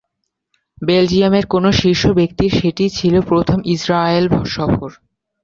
[0.81, 4.89] বেলজিয়ামের কোন শীর্ষ ব্যক্তির সেটিই ছিল প্রথম ইসরায়েল সফর।